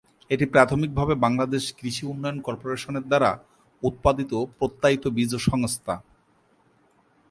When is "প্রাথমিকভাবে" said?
0.53-1.13